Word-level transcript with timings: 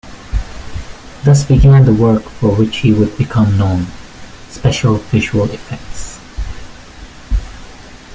Thus 1.25 1.45
began 1.45 1.85
the 1.85 1.93
work 1.93 2.23
for 2.23 2.55
which 2.55 2.77
he 2.77 2.91
would 2.91 3.15
become 3.19 3.55
known-special 3.55 4.95
visual 4.95 5.45
effects. 5.51 6.17